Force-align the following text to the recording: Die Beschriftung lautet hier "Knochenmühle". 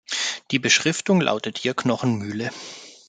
Die 0.49 0.57
Beschriftung 0.57 1.21
lautet 1.21 1.59
hier 1.59 1.75
"Knochenmühle". 1.75 2.49